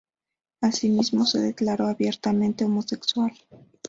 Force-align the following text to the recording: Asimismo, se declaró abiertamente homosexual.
Asimismo, 0.61 1.27
se 1.27 1.37
declaró 1.37 1.85
abiertamente 1.85 2.65
homosexual. 2.65 3.31